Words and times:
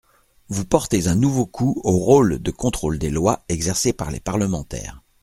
Vous 0.49 0.65
portez 0.65 1.07
un 1.09 1.13
nouveau 1.13 1.45
coup 1.45 1.79
au 1.83 1.95
rôle 1.99 2.39
de 2.41 2.49
contrôle 2.49 2.97
des 2.97 3.11
lois 3.11 3.43
exercé 3.49 3.93
par 3.93 4.09
les 4.09 4.19
parlementaires. 4.19 5.03